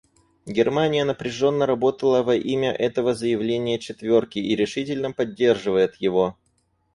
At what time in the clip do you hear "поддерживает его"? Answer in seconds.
5.11-6.39